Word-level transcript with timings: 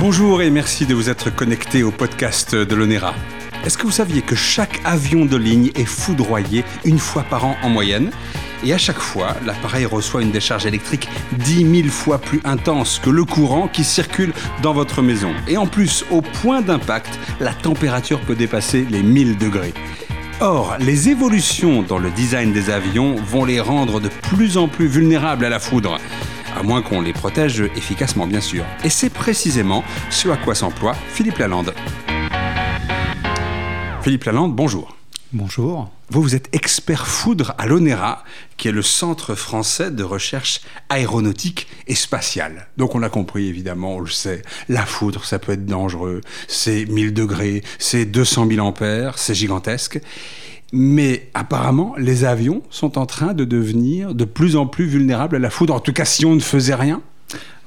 Bonjour 0.00 0.40
et 0.40 0.48
merci 0.48 0.86
de 0.86 0.94
vous 0.94 1.10
être 1.10 1.28
connecté 1.28 1.82
au 1.82 1.90
podcast 1.90 2.54
de 2.54 2.74
l'ONERA. 2.74 3.14
Est-ce 3.66 3.76
que 3.76 3.82
vous 3.82 3.90
saviez 3.90 4.22
que 4.22 4.34
chaque 4.34 4.80
avion 4.86 5.26
de 5.26 5.36
ligne 5.36 5.72
est 5.74 5.84
foudroyé 5.84 6.64
une 6.86 6.98
fois 6.98 7.22
par 7.22 7.44
an 7.44 7.56
en 7.62 7.68
moyenne? 7.68 8.10
Et 8.64 8.72
à 8.72 8.78
chaque 8.78 8.98
fois, 8.98 9.36
l'appareil 9.44 9.84
reçoit 9.84 10.22
une 10.22 10.30
décharge 10.30 10.64
électrique 10.64 11.06
10 11.32 11.82
000 11.82 11.88
fois 11.90 12.16
plus 12.16 12.40
intense 12.44 12.98
que 12.98 13.10
le 13.10 13.26
courant 13.26 13.68
qui 13.68 13.84
circule 13.84 14.32
dans 14.62 14.72
votre 14.72 15.02
maison. 15.02 15.34
Et 15.46 15.58
en 15.58 15.66
plus, 15.66 16.06
au 16.10 16.22
point 16.22 16.62
d'impact, 16.62 17.18
la 17.38 17.52
température 17.52 18.20
peut 18.20 18.36
dépasser 18.36 18.86
les 18.88 19.02
1000 19.02 19.36
degrés. 19.36 19.74
Or, 20.40 20.76
les 20.80 21.10
évolutions 21.10 21.82
dans 21.82 21.98
le 21.98 22.10
design 22.10 22.54
des 22.54 22.70
avions 22.70 23.16
vont 23.16 23.44
les 23.44 23.60
rendre 23.60 24.00
de 24.00 24.08
plus 24.08 24.56
en 24.56 24.66
plus 24.66 24.86
vulnérables 24.86 25.44
à 25.44 25.50
la 25.50 25.58
foudre 25.58 25.98
à 26.56 26.62
moins 26.62 26.82
qu'on 26.82 27.00
les 27.00 27.12
protège 27.12 27.60
efficacement 27.76 28.26
bien 28.26 28.40
sûr. 28.40 28.64
Et 28.84 28.90
c'est 28.90 29.10
précisément 29.10 29.84
ce 30.10 30.28
à 30.28 30.36
quoi 30.36 30.54
s'emploie 30.54 30.94
Philippe 31.08 31.38
Lalande. 31.38 31.74
Philippe 34.02 34.24
Lalande, 34.24 34.54
bonjour. 34.54 34.96
Bonjour. 35.32 35.90
Vous, 36.08 36.22
vous 36.22 36.34
êtes 36.34 36.48
expert 36.52 37.06
foudre 37.06 37.54
à 37.56 37.66
l'ONERA, 37.66 38.24
qui 38.56 38.66
est 38.66 38.72
le 38.72 38.82
Centre 38.82 39.36
français 39.36 39.92
de 39.92 40.02
recherche 40.02 40.60
aéronautique 40.88 41.68
et 41.86 41.94
spatiale. 41.94 42.66
Donc 42.76 42.96
on 42.96 43.02
a 43.04 43.08
compris, 43.08 43.46
évidemment, 43.46 43.94
on 43.94 44.00
le 44.00 44.10
sait, 44.10 44.42
la 44.68 44.84
foudre, 44.84 45.24
ça 45.24 45.38
peut 45.38 45.52
être 45.52 45.66
dangereux, 45.66 46.20
c'est 46.48 46.84
1000 46.86 47.14
degrés, 47.14 47.62
c'est 47.78 48.06
200 48.06 48.48
000 48.48 48.66
ampères, 48.66 49.18
c'est 49.18 49.34
gigantesque. 49.34 50.00
Mais 50.72 51.30
apparemment, 51.34 51.94
les 51.98 52.24
avions 52.24 52.62
sont 52.70 52.98
en 52.98 53.06
train 53.06 53.34
de 53.34 53.44
devenir 53.44 54.14
de 54.14 54.24
plus 54.24 54.56
en 54.56 54.66
plus 54.66 54.86
vulnérables 54.86 55.36
à 55.36 55.40
la 55.40 55.50
foudre. 55.50 55.74
En 55.74 55.80
tout 55.80 55.92
cas, 55.92 56.04
si 56.04 56.24
on 56.24 56.34
ne 56.34 56.40
faisait 56.40 56.74
rien. 56.74 57.02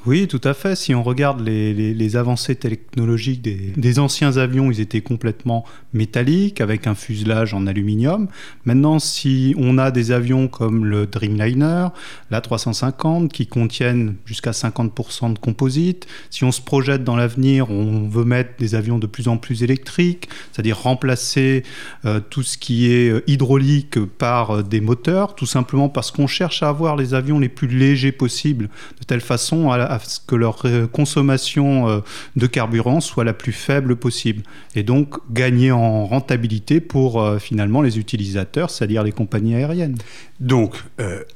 Oui, 0.06 0.28
tout 0.28 0.42
à 0.44 0.54
fait. 0.54 0.76
Si 0.76 0.94
on 0.94 1.02
regarde 1.02 1.40
les, 1.40 2.16
avancées 2.18 2.56
technologiques 2.56 3.42
des, 3.42 4.00
anciens 4.00 4.36
avions, 4.36 4.70
ils 4.70 4.82
étaient 4.82 5.02
complètement 5.02 5.64
métalliques, 5.94 6.60
avec 6.60 6.88
un 6.88 6.96
fuselage 6.96 7.54
en 7.54 7.68
aluminium. 7.68 8.28
Maintenant, 8.66 9.00
si 9.00 9.56
on 9.58 9.78
a 9.78 9.92
des 9.92 10.12
avions 10.12 10.50
comme 10.50 10.86
le 10.86 11.08
Dreamliner, 11.08 11.88
l'A350, 12.32 13.30
qui 13.30 13.48
contiennent 13.48 14.16
jusqu'à 14.26 14.52
50% 14.52 15.34
de 15.34 15.40
composite, 15.40 16.06
si 16.30 16.44
on 16.44 16.52
se 16.52 16.62
projette 16.62 17.06
dans 17.06 17.16
l'avenir, 17.16 17.72
on 17.72 18.10
veut 18.10 18.26
mettre 18.26 18.58
des 18.60 18.76
avions 18.76 19.00
de 19.00 19.08
plus 19.08 19.30
en 19.30 19.38
plus 19.38 19.64
électriques, 19.64 20.28
c'est-à-dire 20.52 20.80
remplacer 20.80 21.64
euh, 22.04 22.20
tout 22.20 22.44
ce 22.44 22.58
qui 22.58 22.92
est 22.92 23.10
euh, 23.10 23.24
hydraulique 23.28 24.04
par 24.04 24.52
euh, 24.52 24.64
des 24.64 24.82
moteurs, 24.82 25.36
tout 25.36 25.46
simplement 25.46 25.88
parce 25.88 26.12
qu'on 26.12 26.28
cherche 26.28 26.62
à 26.62 26.68
avoir 26.68 26.98
les 26.98 27.14
avions 27.14 27.40
les 27.40 27.50
plus 27.50 27.68
légers 27.68 28.12
possibles, 28.12 28.70
de 29.00 29.06
telle 29.06 29.22
façon 29.22 29.72
à 29.72 29.93
à 29.93 29.93
ce 30.00 30.20
que 30.20 30.36
leur 30.36 30.62
euh, 30.66 30.88
consommation 30.88 31.88
euh, 31.88 32.00
de 32.36 32.48
carburant 32.48 33.02
soit 33.02 33.24
la 33.24 33.34
plus 33.34 33.52
faible 33.52 33.96
possible. 33.96 34.44
Et 34.76 34.84
donc 34.84 35.16
gagner 35.32 35.72
en 35.72 36.06
rentabilité 36.06 36.80
pour 36.80 37.22
euh, 37.22 37.40
finalement 37.40 37.82
les 37.82 38.00
utilisateurs, 38.00 38.70
c'est-à-dire 38.70 39.04
les 39.04 39.12
compagnies 39.12 39.56
aériennes. 39.56 39.98
Donc 40.40 40.76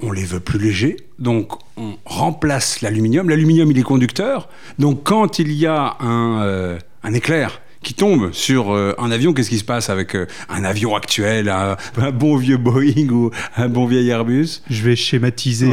on 0.01 0.11
les 0.11 0.25
veut 0.25 0.39
plus 0.39 0.59
légers, 0.59 0.97
donc 1.19 1.53
on 1.77 1.95
remplace 2.05 2.81
l'aluminium. 2.81 3.29
L'aluminium 3.29 3.71
il 3.71 3.79
est 3.79 3.83
conducteur, 3.83 4.49
donc 4.79 5.03
quand 5.03 5.39
il 5.39 5.51
y 5.53 5.65
a 5.65 5.95
un, 5.99 6.77
un 7.03 7.13
éclair 7.13 7.61
qui 7.83 7.93
tombe 7.93 8.33
sur 8.33 8.71
un 8.73 9.11
avion, 9.11 9.33
qu'est-ce 9.33 9.49
qui 9.49 9.59
se 9.59 9.63
passe 9.63 9.89
avec 9.89 10.15
un 10.49 10.63
avion 10.63 10.95
actuel, 10.95 11.47
un, 11.97 12.11
bon 12.11 12.35
vieux 12.35 12.57
Boeing 12.57 13.09
ou 13.09 13.31
un 13.55 13.69
bon 13.69 13.85
vieil 13.85 14.09
Airbus? 14.09 14.61
Je 14.69 14.83
vais 14.83 14.95
schématiser 14.95 15.71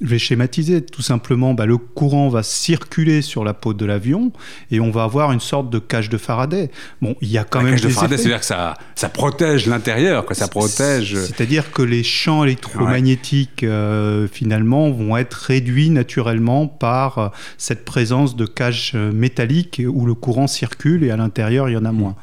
je 0.00 0.06
vais 0.06 0.18
schématiser. 0.18 0.82
Tout 0.82 1.02
simplement, 1.02 1.54
bah, 1.54 1.66
le 1.66 1.76
courant 1.76 2.28
va 2.28 2.42
circuler 2.42 3.22
sur 3.22 3.44
la 3.44 3.54
peau 3.54 3.74
de 3.74 3.84
l'avion 3.84 4.32
et 4.70 4.80
on 4.80 4.90
va 4.90 5.04
avoir 5.04 5.32
une 5.32 5.40
sorte 5.40 5.70
de 5.70 5.78
cage 5.78 6.08
de 6.08 6.16
Faraday. 6.16 6.70
Bon, 7.02 7.16
il 7.20 7.30
y 7.30 7.38
a 7.38 7.44
quand 7.44 7.62
même 7.62 7.72
cage 7.72 7.82
de 7.82 7.88
Faraday, 7.90 8.16
c'est-à-dire 8.16 8.40
que 8.40 8.46
ça, 8.46 8.74
ça 8.94 9.08
protège 9.08 9.66
l'intérieur, 9.66 10.24
que 10.24 10.34
ça 10.34 10.48
protège. 10.48 11.16
C'est-à-dire 11.16 11.70
que 11.72 11.82
les 11.82 12.02
champs 12.02 12.44
électromagnétiques 12.44 13.62
euh, 13.62 14.26
finalement 14.28 14.90
vont 14.90 15.16
être 15.16 15.34
réduits 15.34 15.90
naturellement 15.90 16.66
par 16.66 17.18
euh, 17.18 17.28
cette 17.58 17.84
présence 17.84 18.36
de 18.36 18.46
cage 18.46 18.92
euh, 18.94 19.12
métallique 19.12 19.82
où 19.86 20.06
le 20.06 20.14
courant 20.14 20.46
circule 20.46 21.04
et 21.04 21.10
à 21.10 21.16
l'intérieur 21.16 21.68
il 21.68 21.72
y 21.72 21.76
en 21.76 21.84
a 21.84 21.92
mm. 21.92 21.96
moins. 21.96 22.16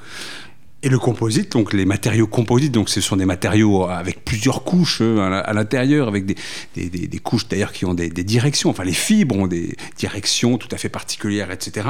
Et 0.84 0.90
le 0.90 0.97
composite, 0.97 1.52
donc 1.52 1.74
les 1.74 1.86
matériaux 1.86 2.25
composites, 2.25 2.72
donc 2.72 2.90
ce 2.90 3.02
sont 3.02 3.16
des 3.16 3.25
matériaux 3.25 3.84
avec 3.84 4.25
plusieurs 4.25 4.64
couches 4.64 4.97
euh, 5.02 5.42
à 5.46 5.53
l'intérieur, 5.53 6.08
avec 6.08 6.25
des, 6.25 6.36
des, 6.75 6.90
des, 6.90 7.19
couches 7.19 7.47
d'ailleurs 7.47 7.72
qui 7.72 7.86
ont 7.86 7.94
des, 7.94 8.09
directions, 8.09 8.72
enfin 8.72 8.84
les 8.84 8.91
fibres 8.91 9.36
ont 9.36 9.46
des 9.46 9.75
directions 9.97 10.58
tout 10.58 10.70
à 10.72 10.78
fait 10.78 10.90
particulières, 10.90 11.52
etc. 11.52 11.88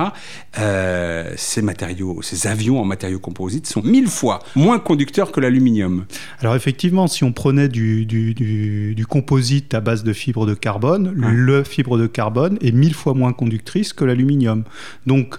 Euh, 0.60 1.34
ces 1.38 1.62
matériaux, 1.62 2.22
ces 2.22 2.48
avions 2.48 2.82
en 2.82 2.86
matériaux 2.86 3.20
composites 3.20 3.66
sont 3.66 3.82
mille 3.82 4.10
fois 4.10 4.40
moins 4.56 4.80
conducteurs 4.80 5.32
que 5.32 5.40
l'aluminium. 5.40 6.06
Alors 6.42 6.56
effectivement, 6.56 7.08
si 7.08 7.24
on 7.24 7.32
prenait 7.32 7.70
du, 7.70 8.06
du, 8.06 8.34
du, 8.34 9.06
composite 9.06 9.74
à 9.74 9.80
base 9.80 10.04
de 10.04 10.12
fibres 10.12 10.46
de 10.46 10.54
carbone, 10.54 11.14
le 11.16 11.64
fibre 11.64 11.98
de 11.98 12.08
carbone 12.08 12.58
est 12.62 12.74
mille 12.74 12.94
fois 12.94 13.14
moins 13.14 13.32
conductrice 13.32 13.94
que 13.94 14.04
l'aluminium. 14.04 14.66
Donc 15.06 15.38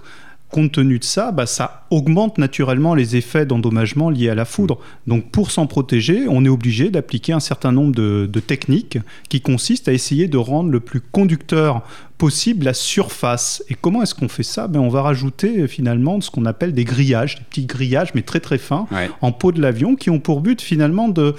compte 0.53 0.73
tenu 0.73 0.99
de 0.99 1.03
ça, 1.03 1.31
bah, 1.31 1.47
ça 1.47 1.85
augmente 1.89 2.37
naturellement 2.37 2.93
les 2.93 3.15
effets 3.15 3.45
d'endommagement 3.45 4.11
liés 4.11 4.29
à 4.29 4.35
la 4.35 4.45
foudre. 4.45 4.77
Donc 5.07 5.31
pour 5.31 5.49
s'en 5.49 5.65
protéger, 5.65 6.27
on 6.29 6.45
est 6.45 6.49
obligé 6.49 6.91
d'appliquer 6.91 7.33
un 7.33 7.39
certain 7.39 7.71
nombre 7.71 7.93
de, 7.95 8.39
techniques 8.39 8.99
qui 9.29 9.41
consistent 9.41 9.87
à 9.87 9.93
essayer 9.93 10.27
de 10.27 10.37
rendre 10.37 10.69
le 10.69 10.79
plus 10.79 11.01
conducteur 11.01 11.81
possible 12.19 12.65
la 12.65 12.73
surface. 12.73 13.63
Et 13.69 13.73
comment 13.73 14.03
est-ce 14.03 14.13
qu'on 14.13 14.27
fait 14.27 14.43
ça? 14.43 14.67
Ben, 14.67 14.79
On 14.79 14.89
va 14.89 15.01
rajouter 15.01 15.67
finalement 15.67 16.21
ce 16.21 16.29
qu'on 16.29 16.45
appelle 16.45 16.73
des 16.73 16.85
grillages, 16.85 17.35
des 17.35 17.43
petits 17.43 17.65
grillages 17.65 18.13
mais 18.13 18.21
très 18.21 18.39
très 18.39 18.59
fins 18.59 18.85
en 19.21 19.31
peau 19.31 19.51
de 19.51 19.61
l'avion 19.61 19.95
qui 19.95 20.11
ont 20.11 20.19
pour 20.19 20.41
but 20.41 20.61
finalement 20.61 21.09
de 21.09 21.35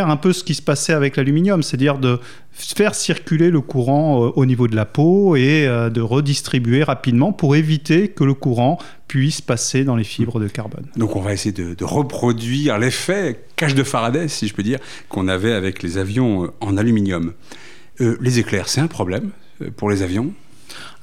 un 0.00 0.16
peu 0.16 0.32
ce 0.32 0.44
qui 0.44 0.54
se 0.54 0.62
passait 0.62 0.92
avec 0.92 1.16
l'aluminium, 1.16 1.62
c'est-à-dire 1.62 1.98
de 1.98 2.18
faire 2.52 2.94
circuler 2.94 3.50
le 3.50 3.60
courant 3.60 4.24
euh, 4.24 4.32
au 4.36 4.46
niveau 4.46 4.68
de 4.68 4.76
la 4.76 4.84
peau 4.84 5.36
et 5.36 5.66
euh, 5.66 5.90
de 5.90 6.00
redistribuer 6.00 6.82
rapidement 6.82 7.32
pour 7.32 7.56
éviter 7.56 8.08
que 8.08 8.24
le 8.24 8.34
courant 8.34 8.78
puisse 9.08 9.40
passer 9.40 9.84
dans 9.84 9.96
les 9.96 10.04
fibres 10.04 10.40
de 10.40 10.48
carbone. 10.48 10.86
Donc 10.96 11.16
on 11.16 11.20
va 11.20 11.32
essayer 11.32 11.52
de, 11.52 11.84
reproduire 11.84 12.78
l'effet 12.78 13.44
cage 13.56 13.74
de 13.74 13.82
Faraday, 13.82 14.28
si 14.28 14.48
je 14.48 14.54
peux 14.54 14.62
dire, 14.62 14.78
qu'on 15.08 15.28
avait 15.28 15.52
avec 15.52 15.82
les 15.82 15.98
avions 15.98 16.44
euh, 16.44 16.48
en 16.60 16.76
aluminium. 16.76 17.32
les 17.98 18.38
éclairs, 18.38 18.68
c'est 18.68 18.80
un 18.80 18.88
problème 18.88 19.30
pour 19.76 19.88
les 19.88 20.02
avions 20.02 20.32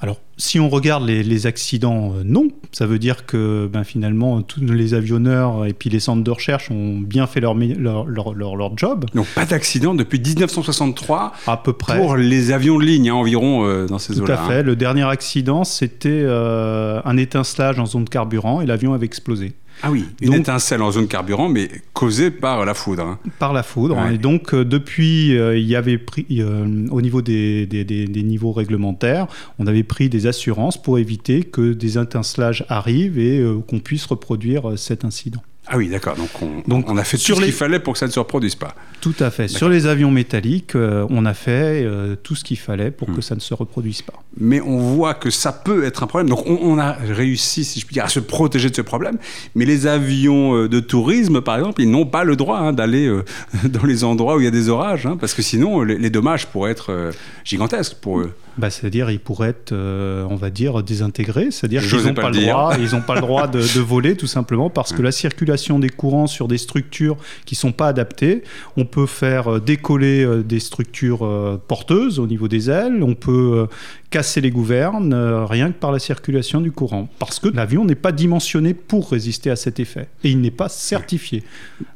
alors, 0.00 0.18
si 0.36 0.58
on 0.58 0.68
regarde 0.68 1.06
les, 1.06 1.46
accidents, 1.46 2.14
euh, 2.16 2.22
non. 2.24 2.48
Ça 2.72 2.86
veut 2.86 2.98
dire 2.98 3.24
que 3.26 3.68
ben, 3.72 3.84
finalement, 3.84 4.42
tous 4.42 4.60
les 4.60 4.94
avionneurs 4.94 5.66
et 5.66 5.72
puis 5.72 5.90
les 5.90 6.00
centres 6.00 6.24
de 6.24 6.30
recherche 6.30 6.70
ont 6.70 6.98
bien 6.98 7.28
fait 7.28 7.40
leur, 7.40 7.54
leur, 7.54 8.34
leur, 8.34 8.76
job. 8.76 9.06
Donc, 9.14 9.26
pas 9.28 9.44
d'accident 9.44 9.94
depuis 9.94 10.18
1963 10.18 11.32
À 11.46 11.56
peu 11.56 11.72
près. 11.72 11.98
Pour 11.98 12.16
les 12.16 12.50
avions 12.50 12.78
de 12.78 12.84
ligne, 12.84 13.10
hein, 13.10 13.14
environ, 13.14 13.64
euh, 13.64 13.86
dans 13.86 13.98
ces 13.98 14.20
eaux-là. 14.20 14.36
Tout 14.36 14.42
à 14.42 14.48
fait. 14.48 14.58
Hein. 14.58 14.62
Le 14.62 14.74
dernier 14.74 15.04
accident, 15.04 15.62
c'était 15.62 16.08
euh, 16.10 17.00
un 17.04 17.16
étincelage 17.16 17.78
en 17.78 17.86
zone 17.86 18.04
de 18.04 18.10
carburant 18.10 18.60
et 18.60 18.66
l'avion 18.66 18.94
avait 18.94 19.06
explosé. 19.06 19.52
Ah 19.82 19.90
oui, 19.90 20.06
une 20.20 20.34
étincelle 20.34 20.82
en 20.82 20.90
zone 20.92 21.08
carburant, 21.08 21.48
mais 21.48 21.68
causée 21.92 22.30
par 22.30 22.64
la 22.64 22.74
foudre. 22.74 23.04
Hein. 23.04 23.18
Par 23.38 23.52
la 23.52 23.62
foudre. 23.62 23.98
Et 24.12 24.18
donc, 24.18 24.54
euh, 24.54 24.64
depuis, 24.64 25.36
euh, 25.36 25.58
il 25.58 25.66
y 25.66 25.76
avait 25.76 25.98
pris, 25.98 26.26
euh, 26.32 26.86
au 26.90 27.00
niveau 27.00 27.22
des, 27.22 27.66
des, 27.66 27.84
des, 27.84 28.22
niveaux 28.22 28.52
réglementaires, 28.52 29.26
on 29.58 29.66
avait 29.66 29.82
pris 29.82 30.08
des 30.08 30.26
assurances 30.26 30.80
pour 30.80 30.98
éviter 30.98 31.42
que 31.42 31.72
des 31.72 31.98
étincelages 31.98 32.64
arrivent 32.68 33.18
et 33.18 33.44
qu'on 33.68 33.80
puisse 33.80 34.06
reproduire 34.06 34.78
cet 34.78 35.04
incident. 35.04 35.42
Ah 35.68 35.76
oui, 35.76 35.88
d'accord. 35.88 36.16
Donc, 36.16 36.30
on, 36.42 36.62
on, 36.88 36.96
a 36.96 37.04
fait 37.04 37.16
tout 37.16 37.36
ce 37.36 37.40
qu'il 37.40 37.52
fallait 37.52 37.78
pour 37.78 37.92
que 37.92 37.98
ça 37.98 38.06
ne 38.06 38.10
se 38.10 38.18
reproduise 38.18 38.56
pas. 38.56 38.74
Tout 39.00 39.14
à 39.20 39.30
fait. 39.30 39.46
Sur 39.46 39.68
les 39.68 39.86
avions 39.86 40.10
métalliques, 40.10 40.74
euh, 40.74 41.06
on 41.08 41.24
a 41.24 41.34
fait 41.34 41.84
euh, 41.84 42.16
tout 42.20 42.34
ce 42.34 42.42
qu'il 42.42 42.58
fallait 42.58 42.90
pour 42.90 43.06
que 43.06 43.18
hmm. 43.18 43.22
ça 43.22 43.34
ne 43.36 43.40
se 43.40 43.54
reproduise 43.54 44.02
pas. 44.02 44.24
Mais 44.36 44.60
on 44.60 44.78
voit 44.78 45.14
que 45.14 45.30
ça 45.30 45.52
peut 45.52 45.84
être 45.84 46.02
un 46.02 46.08
problème. 46.08 46.28
Donc, 46.28 46.44
on, 46.46 46.78
a 46.78 46.92
réussi, 46.92 47.64
si 47.64 47.78
je 47.78 47.86
puis 47.86 47.94
dire, 47.94 48.04
à 48.04 48.08
se 48.08 48.18
protéger 48.18 48.70
de 48.70 48.74
ce 48.74 48.82
problème. 48.82 49.18
Mais 49.54 49.64
les 49.64 49.86
avions 49.86 50.56
euh, 50.56 50.68
de 50.68 50.80
tourisme, 50.80 51.40
par 51.40 51.56
exemple, 51.58 51.80
ils 51.80 51.90
n'ont 51.90 52.06
pas 52.06 52.24
le 52.24 52.34
droit 52.34 52.58
hein, 52.58 52.72
d'aller 52.72 53.08
dans 53.64 53.84
les 53.84 54.02
endroits 54.02 54.36
où 54.36 54.40
il 54.40 54.44
y 54.44 54.48
a 54.48 54.52
des 54.52 54.68
orages, 54.68 55.06
hein, 55.06 55.16
parce 55.18 55.32
que 55.32 55.42
sinon, 55.42 55.82
les, 55.82 55.96
les 55.96 56.10
dommages 56.10 56.46
pourraient 56.46 56.72
être 56.72 57.12
gigantesques 57.44 57.98
pour 58.00 58.18
eux 58.18 58.32
bah, 58.58 58.70
C'est-à-dire 58.70 59.10
ils 59.10 59.20
pourraient 59.20 59.50
être, 59.50 59.72
euh, 59.72 60.26
on 60.28 60.36
va 60.36 60.50
dire, 60.50 60.82
désintégrés. 60.82 61.50
C'est-à-dire 61.50 61.82
qu'ils 61.82 62.04
n'ont 62.06 62.14
pas, 62.14 62.30
le 62.30 62.40
droit, 62.40 62.74
ils 62.78 63.00
pas 63.02 63.14
le 63.14 63.20
droit 63.20 63.46
de, 63.46 63.58
voler 63.80 64.16
tout 64.16 64.26
simplement 64.26 64.70
parce 64.70 64.92
que 64.92 65.02
la 65.02 65.12
circulation 65.12 65.78
des 65.78 65.88
courants 65.88 66.26
sur 66.26 66.48
des 66.48 66.58
structures 66.58 67.16
qui 67.44 67.54
sont 67.54 67.72
pas 67.72 67.88
adaptées, 67.88 68.42
on 68.76 68.84
peut 68.84 69.06
faire 69.06 69.54
euh, 69.54 69.60
décoller 69.60 70.24
euh, 70.24 70.42
des 70.42 70.60
structures 70.60 71.28
porteuses 71.68 72.18
au 72.18 72.26
niveau 72.26 72.48
des 72.48 72.70
ailes, 72.70 73.02
on 73.02 73.14
peut 73.14 73.66
casser 74.10 74.40
les 74.40 74.50
gouvernes 74.50 75.14
rien 75.14 75.72
que 75.72 75.78
par 75.78 75.92
la 75.92 75.98
circulation 75.98 76.60
du 76.60 76.70
courant 76.70 77.08
parce 77.18 77.38
que 77.38 77.48
l'avion 77.48 77.84
n'est 77.84 77.94
pas 77.94 78.12
dimensionné 78.12 78.74
pour 78.74 79.10
résister 79.10 79.50
à 79.50 79.56
cet 79.56 79.80
effet 79.80 80.08
et 80.24 80.30
il 80.30 80.40
n'est 80.40 80.50
pas 80.50 80.68
certifié. 80.68 81.42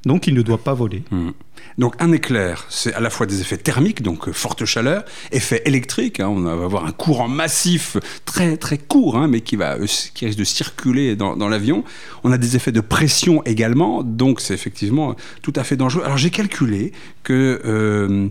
Donc 0.05 0.27
il 0.27 0.35
ne 0.35 0.43
doit 0.43 0.59
pas 0.59 0.75
voler. 0.75 1.03
Mmh. 1.11 1.31
Donc 1.79 1.95
un 2.01 2.13
éclair, 2.13 2.67
c'est 2.71 2.95
à 2.95 3.01
la 3.01 3.11
fois 3.11 3.27
des 3.27 3.41
effets 3.41 3.59
thermiques, 3.59 4.03
donc 4.03 4.29
euh, 4.29 4.33
forte 4.33 4.65
chaleur, 4.65 5.05
effet 5.31 5.63
électrique, 5.67 6.21
hein, 6.21 6.29
on 6.29 6.41
va 6.41 6.53
avoir 6.53 6.87
un 6.87 6.93
courant 6.93 7.29
massif 7.29 7.97
très 8.25 8.57
très 8.57 8.79
court, 8.79 9.17
hein, 9.17 9.29
mais 9.29 9.43
qui, 9.43 9.57
va, 9.57 9.75
euh, 9.75 9.87
qui 10.15 10.27
risque 10.27 10.39
de 10.39 10.45
circuler 10.45 11.17
dans, 11.17 11.49
l'avion. 11.49 11.85
On 12.25 12.33
a 12.33 12.39
des 12.39 12.57
effets 12.57 12.73
de 12.73 12.81
pression 12.81 13.43
également, 13.45 14.03
donc 14.03 14.41
c'est 14.41 14.55
effectivement 14.55 15.17
tout 15.43 15.53
à 15.57 15.65
fait 15.65 15.77
dangereux. 15.77 16.05
Alors 16.05 16.19
j'ai 16.19 16.31
calculé 16.31 16.93
que... 17.23 17.61
Euh, 17.65 18.29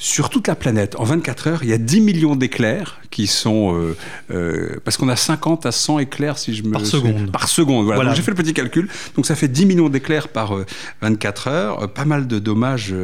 sur 0.00 0.30
toute 0.30 0.46
la 0.46 0.54
planète, 0.54 0.94
en 0.96 1.02
24 1.02 1.46
heures, 1.48 1.64
il 1.64 1.70
y 1.70 1.72
a 1.72 1.78
10 1.78 2.00
millions 2.00 2.36
d'éclairs 2.36 3.00
qui 3.10 3.26
sont... 3.26 3.74
Euh, 3.74 3.96
euh, 4.30 4.76
parce 4.84 4.96
qu'on 4.96 5.08
a 5.08 5.16
50 5.16 5.66
à 5.66 5.72
100 5.72 5.98
éclairs, 5.98 6.38
si 6.38 6.54
je 6.54 6.62
me... 6.62 6.70
Par 6.70 6.86
seconde. 6.86 7.32
Par 7.32 7.48
seconde, 7.48 7.84
voilà. 7.84 8.14
j'ai 8.14 8.22
fait 8.22 8.30
le 8.30 8.36
petit 8.36 8.54
calcul. 8.54 8.88
Donc 9.16 9.26
ça 9.26 9.34
fait 9.34 9.48
10 9.48 9.66
millions 9.66 9.88
d'éclairs 9.88 10.28
par 10.28 10.54
24 11.00 11.48
euh, 11.48 11.50
heures. 11.50 11.92
pas 11.92 12.04
mal 12.04 12.28
de 12.28 12.38
dommages 12.38 12.94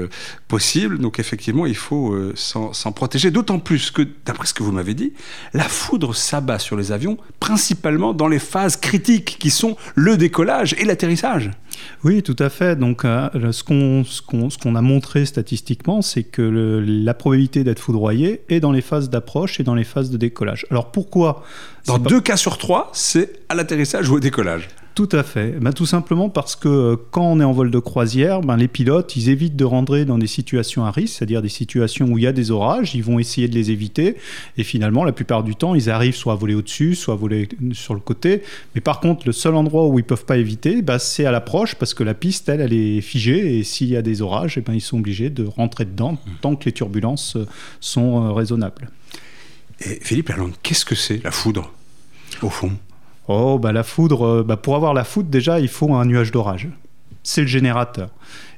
possibles. 0.46 0.99
Donc 0.99 1.19
effectivement, 1.19 1.67
il 1.67 1.75
faut 1.75 2.17
s'en 2.37 2.93
protéger. 2.93 3.32
D'autant 3.32 3.58
plus 3.58 3.91
que, 3.91 4.02
d'après 4.25 4.46
ce 4.46 4.55
que 4.55 4.62
vous 4.62 4.70
m'avez 4.70 4.94
dit, 4.94 5.14
la 5.52 5.64
foudre 5.64 6.14
s'abat 6.14 6.61
sur 6.61 6.76
les 6.76 6.93
avions, 6.93 7.19
principalement 7.41 8.14
dans 8.14 8.29
les 8.29 8.38
phases 8.38 8.76
critiques 8.76 9.37
qui 9.41 9.50
sont 9.50 9.76
le 9.96 10.17
décollage 10.17 10.76
et 10.79 10.85
l'atterrissage. 10.85 11.50
Oui, 12.03 12.23
tout 12.23 12.37
à 12.38 12.49
fait. 12.49 12.76
Donc, 12.76 13.03
ce 13.03 13.62
qu'on 13.62 14.75
a 14.75 14.81
montré 14.81 15.26
statistiquement, 15.26 16.03
c'est 16.03 16.25
que 16.25 16.43
le, 16.43 16.81
la 16.81 17.15
probabilité 17.15 17.65
d'être 17.65 17.81
foudroyé 17.81 18.43
est 18.49 18.61
dans 18.61 18.73
les 18.73 18.82
phases 18.82 19.11
d'approche 19.11 19.61
et 19.61 19.62
dans 19.62 19.75
les 19.75 19.85
phases 19.85 20.11
de 20.11 20.17
décollage. 20.17 20.67
Alors 20.71 20.93
pourquoi? 20.93 21.44
Dans 21.87 21.99
deux 21.99 22.21
cas 22.21 22.37
sur 22.37 22.59
trois, 22.59 22.91
c'est 22.93 23.41
à 23.49 23.55
l'atterrissage 23.55 24.09
ou 24.09 24.15
au 24.17 24.21
décollage 24.21 24.69
tout 24.94 25.08
à 25.11 25.25
fait. 25.25 25.58
Ben, 25.61 25.73
tout 25.73 25.87
simplement 25.87 26.29
parce 26.29 26.55
que 26.55 26.69
euh, 26.69 26.96
quand 27.11 27.25
on 27.25 27.41
est 27.41 27.44
en 27.44 27.52
vol 27.52 27.73
de 27.73 27.79
croisière, 27.81 28.43
ben, 28.43 28.56
les 28.56 28.69
pilotes, 28.69 29.17
ils 29.17 29.29
évitent 29.29 29.56
de 29.56 29.64
rentrer 29.64 30.05
dans 30.05 30.19
des 30.19 30.29
situations 30.29 30.85
à 30.85 30.93
risque, 30.93 31.17
c'est-à-dire 31.17 31.43
des 31.43 31.49
situations 31.49 32.06
où 32.06 32.19
il 32.19 32.23
y 32.23 32.26
a 32.29 32.32
des 32.32 32.52
orages, 32.52 32.94
ils 32.94 33.02
vont 33.02 33.19
essayer 33.19 33.49
de 33.49 33.55
les 33.55 33.73
éviter. 33.73 34.17
Et 34.56 34.62
finalement, 34.62 35.05
la 35.05 35.11
plupart 35.11 35.43
du 35.43 35.56
temps, 35.56 35.75
ils 35.75 35.91
arrivent 35.91 36.14
soit 36.14 36.35
à 36.35 36.37
voler 36.37 36.55
au-dessus, 36.55 36.94
soit 36.94 37.14
à 37.14 37.17
voler 37.17 37.49
sur 37.73 37.94
le 37.94 38.00
côté. 38.00 38.43
Mais 38.76 38.81
par 38.81 39.00
contre, 39.00 39.26
le 39.26 39.32
seul 39.32 39.56
endroit 39.56 39.88
où 39.88 39.99
ils 39.99 40.05
peuvent 40.05 40.25
pas 40.25 40.37
éviter, 40.37 40.81
ben, 40.81 41.00
c'est 41.00 41.26
à 41.26 41.32
l'approche, 41.32 41.75
parce 41.75 41.93
que 41.93 42.05
la 42.05 42.14
piste, 42.14 42.49
elle, 42.49 42.61
elle 42.61 42.73
est 42.73 43.00
figée. 43.00 43.58
Et 43.58 43.64
s'il 43.64 43.88
y 43.88 43.96
a 43.96 44.02
des 44.02 44.23
orages, 44.23 44.58
et 44.58 44.61
ben, 44.61 44.75
ils 44.75 44.81
sont 44.81 44.99
obligés 44.99 45.29
de 45.29 45.44
rentrer 45.44 45.87
dedans 45.87 46.19
tant 46.41 46.55
que 46.55 46.67
les 46.67 46.73
turbulences 46.73 47.35
euh, 47.35 47.46
sont 47.81 48.25
euh, 48.25 48.32
raisonnables. 48.32 48.91
Et 49.81 49.99
Philippe 50.00 50.31
qu'est-ce 50.62 50.85
que 50.85 50.94
c'est 50.94 51.23
la 51.25 51.32
foudre, 51.32 51.73
au 52.43 52.49
fond? 52.49 52.70
Oh, 53.29 53.59
bah 53.59 53.73
la 53.73 53.82
foudre, 53.82 54.26
euh, 54.26 54.43
bah, 54.43 54.56
pour 54.56 54.76
avoir 54.76 54.94
la 54.94 55.05
foudre, 55.05 55.29
déjà, 55.31 55.61
il 55.61 55.69
faut 55.69 55.94
un 55.94 56.05
nuage 56.05 56.31
d'orage. 56.31 56.69
C'est 57.23 57.43
le 57.43 57.47
générateur. 57.47 58.11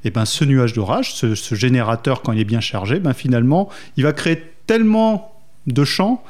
Et 0.04 0.10
ben 0.10 0.24
ce 0.24 0.44
nuage 0.44 0.72
d'orage, 0.72 1.14
ce, 1.14 1.54
générateur, 1.54 2.22
quand 2.22 2.32
il 2.32 2.40
est 2.40 2.44
bien 2.44 2.60
chargé, 2.60 2.98
ben 2.98 3.12
finalement, 3.12 3.68
il 3.96 4.04
va 4.04 4.12
créer 4.12 4.42
tellement 4.66 5.32
de 5.66 5.84
champs 5.84 6.22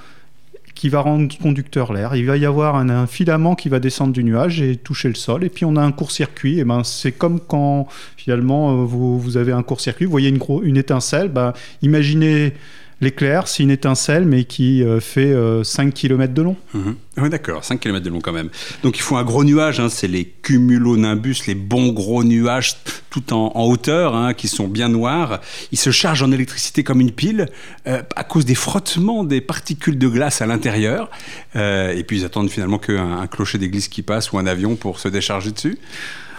qu'il 0.75 0.91
va 0.91 1.01
rendre 1.01 1.35
conducteur 1.39 1.95
l'air. 1.95 2.15
Il 2.15 2.27
va 2.27 2.37
y 2.37 2.45
avoir 2.45 2.77
un, 2.77 3.07
filament 3.07 3.55
qui 3.55 3.71
va 3.71 3.81
descendre 3.81 4.13
du 4.13 4.23
nuage 4.23 4.61
et 4.61 4.77
toucher 4.77 5.09
le 5.09 5.15
sol. 5.15 5.45
Et 5.45 5.49
puis 5.49 5.65
on 5.65 5.77
a 5.77 5.83
un 5.83 5.93
court-circuit. 5.93 6.59
Et 6.59 6.65
ben 6.65 6.85
c'est 6.85 7.13
comme 7.13 7.41
quand 7.41 7.89
finalement 8.19 8.71
euh, 8.73 8.85
vous, 8.85 9.19
vous, 9.19 9.37
avez 9.39 9.53
un 9.53 9.63
court-circuit. 9.63 10.05
Vous 10.05 10.11
voyez 10.11 10.29
une, 10.29 10.41
une 10.63 10.77
étincelle. 10.77 11.29
Ben, 11.29 11.55
imaginez 11.81 12.53
L'éclair, 13.03 13.47
c'est 13.47 13.63
une 13.63 13.71
étincelle, 13.71 14.25
mais 14.25 14.45
qui 14.45 14.83
euh, 14.83 15.01
fait 15.01 15.35
5 15.63 15.89
euh, 15.89 15.91
km 15.91 16.33
de 16.33 16.41
long. 16.41 16.57
Mhm. 16.73 16.97
Oui, 17.19 17.29
d'accord, 17.29 17.63
5 17.63 17.79
km 17.79 18.03
de 18.03 18.09
long 18.09 18.21
quand 18.21 18.33
même. 18.33 18.49
Donc 18.83 18.97
il 18.97 19.03
faut 19.03 19.17
un 19.17 19.23
gros 19.23 19.45
nuage, 19.45 19.81
hein, 19.81 19.91
c'est 19.91 20.09
les 20.09 20.25
cumulonimbus, 20.25 21.47
les 21.47 21.55
bons 21.55 21.93
gros 21.93 22.25
nuages 22.25 22.77
tout 23.11 23.35
en, 23.35 23.53
hauteur, 23.69 24.15
hein, 24.15 24.33
qui 24.33 24.49
sont 24.49 24.67
bien 24.67 24.89
noirs. 24.89 25.43
Ils 25.73 25.79
se 25.79 25.91
chargent 25.91 26.23
en 26.23 26.33
électricité 26.33 26.85
comme 26.85 27.03
une 27.03 27.13
pile 27.13 27.49
euh, 27.87 28.03
à 28.17 28.25
cause 28.25 28.47
des 28.47 28.55
frottements 28.55 29.25
des 29.25 29.43
particules 29.43 29.99
de 29.99 30.09
glace 30.09 30.41
à 30.41 30.47
l'intérieur. 30.47 31.11
et 31.55 32.05
puis 32.07 32.21
ils 32.21 32.25
attendent 32.25 32.51
finalement 32.51 32.79
qu'un 32.79 33.27
clocher 33.27 33.59
d'église 33.59 33.89
qui 33.89 34.01
passe 34.01 34.33
ou 34.33 34.39
un 34.39 34.47
avion 34.47 34.75
pour 34.75 35.01
se 35.01 35.09
décharger 35.09 35.53
dessus. 35.53 35.79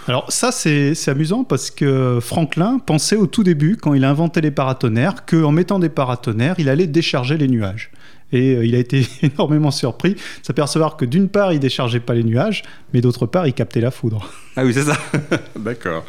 Alors 0.08 0.32
ça, 0.32 0.52
c'est 0.52 0.96
amusant 1.08 1.44
parce 1.44 1.70
que 1.70 2.18
Franklin 2.22 2.78
pensait 2.78 3.16
au 3.16 3.26
tout 3.26 3.44
début, 3.44 3.76
quand 3.76 3.92
il 3.92 4.04
a 4.04 4.10
inventé 4.10 4.40
les 4.40 4.50
paratonnerres, 4.50 5.26
qu'en 5.26 5.52
mettant 5.52 5.78
des 5.78 5.90
paratonnerres, 5.90 6.54
il 6.58 6.70
allait 6.70 6.86
décharger 6.86 7.36
les 7.36 7.46
nuages. 7.46 7.90
Et 8.32 8.54
euh, 8.54 8.66
il 8.66 8.74
a 8.74 8.78
été 8.78 9.06
énormément 9.22 9.70
surpris 9.70 10.14
de 10.14 10.20
s'apercevoir 10.42 10.96
que 10.96 11.04
d'une 11.04 11.28
part, 11.28 11.52
il 11.52 11.60
déchargeait 11.60 12.00
pas 12.00 12.14
les 12.14 12.24
nuages, 12.24 12.62
mais 12.92 13.00
d'autre 13.00 13.26
part, 13.26 13.46
il 13.46 13.52
captait 13.52 13.80
la 13.80 13.90
foudre. 13.90 14.30
Ah 14.60 14.64
oui, 14.64 14.74
c'est 14.74 14.82
ça. 14.82 14.98
D'accord. 15.56 16.04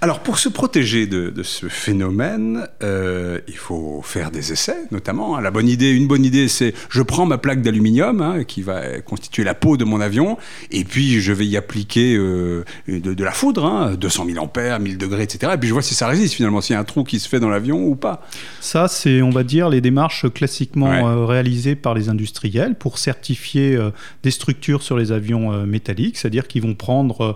Alors, 0.00 0.20
pour 0.20 0.38
se 0.38 0.48
protéger 0.48 1.08
de, 1.08 1.42
ce 1.42 1.66
phénomène, 1.66 2.68
euh, 2.84 3.40
il 3.48 3.56
faut 3.56 4.00
faire 4.04 4.30
des 4.30 4.52
essais, 4.52 4.76
notamment. 4.92 5.36
Hein. 5.36 5.40
La 5.40 5.50
bonne 5.50 5.66
idée, 5.66 5.90
une 5.90 6.06
bonne 6.06 6.24
idée, 6.24 6.46
c'est 6.46 6.72
je 6.88 7.02
prends 7.02 7.26
ma 7.26 7.36
plaque 7.36 7.62
d'aluminium 7.62 8.20
hein, 8.20 8.44
qui 8.44 8.62
va 8.62 9.00
constituer 9.00 9.42
la 9.42 9.54
peau 9.54 9.76
de 9.76 9.82
mon 9.82 10.00
avion, 10.00 10.38
et 10.70 10.84
puis 10.84 11.20
je 11.20 11.32
vais 11.32 11.46
y 11.46 11.56
appliquer 11.56 12.14
euh, 12.14 12.64
de, 12.86 13.24
la 13.24 13.32
foudre, 13.32 13.64
hein, 13.64 13.96
200 13.98 14.26
000 14.26 14.38
ampères, 14.38 14.78
1000 14.78 14.96
degrés, 14.96 15.24
etc. 15.24 15.54
Et 15.56 15.58
puis 15.58 15.68
je 15.68 15.72
vois 15.72 15.82
si 15.82 15.96
ça 15.96 16.06
résiste 16.06 16.34
finalement, 16.34 16.60
s'il 16.60 16.74
y 16.74 16.76
a 16.76 16.80
un 16.80 16.84
trou 16.84 17.02
qui 17.02 17.18
se 17.18 17.28
fait 17.28 17.40
dans 17.40 17.48
l'avion 17.48 17.82
ou 17.82 17.96
pas. 17.96 18.24
Ça, 18.60 18.86
c'est, 18.86 19.20
on 19.20 19.30
va 19.30 19.42
dire, 19.42 19.68
les 19.68 19.80
démarches 19.80 20.32
classiquement 20.32 21.26
réalisées 21.26 21.49
par 21.74 21.94
les 21.94 22.08
industriels 22.08 22.74
pour 22.74 22.98
certifier 22.98 23.78
des 24.22 24.30
structures 24.30 24.82
sur 24.82 24.96
les 24.96 25.12
avions 25.12 25.66
métalliques 25.66 26.00
c'est-à-dire 26.14 26.46
qu'ils 26.46 26.62
vont 26.62 26.74
prendre 26.74 27.20
euh, 27.20 27.32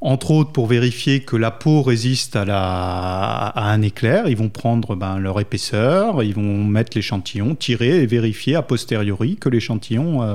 entre 0.00 0.32
autres 0.32 0.50
pour 0.50 0.66
vérifier 0.66 1.20
que 1.20 1.36
la 1.36 1.52
peau 1.52 1.82
résiste 1.82 2.34
à, 2.34 2.44
la, 2.44 3.52
un 3.54 3.82
éclair, 3.82 4.26
ils 4.26 4.36
vont 4.36 4.48
prendre 4.48 4.96
ben, 4.96 5.20
leur 5.20 5.38
épaisseur, 5.38 6.24
ils 6.24 6.34
vont 6.34 6.64
mettre 6.64 6.96
l'échantillon, 6.96 7.54
tirer 7.54 8.02
et 8.02 8.06
vérifier 8.06 8.56
a 8.56 8.62
posteriori 8.62 9.36
que 9.36 9.48
l'échantillon 9.48 10.22
euh, 10.22 10.34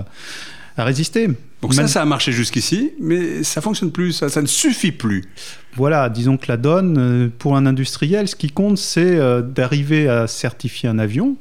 a 0.78 0.84
résisté. 0.86 1.28
Donc 1.62 1.74
ça, 1.74 1.86
ça 1.88 2.02
a 2.02 2.06
marché 2.06 2.32
jusqu'ici, 2.32 2.94
mais 3.02 3.44
ça 3.44 3.60
fonctionne 3.60 3.92
plus, 3.92 4.14
ça, 4.14 4.42
ne 4.42 4.48
suffit 4.48 4.94
plus. 4.94 5.26
Voilà, 5.76 6.08
disons 6.08 6.38
que 6.38 6.46
la 6.48 6.56
donne, 6.56 6.98
euh, 6.98 7.28
pour 7.38 7.58
un 7.58 7.66
industriel, 7.66 8.30
ce 8.30 8.38
qui 8.38 8.50
compte, 8.50 8.78
c'est 8.78 9.20
d'arriver 9.42 10.08
à 10.08 10.28
certifier 10.28 10.88
un 10.88 10.98
avion 10.98 11.36